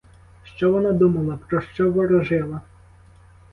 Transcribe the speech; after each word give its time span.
Що 0.43 0.71
вона 0.71 0.91
думала, 0.91 1.39
про 1.49 1.61
що 1.61 1.91
ворожила? 1.91 2.61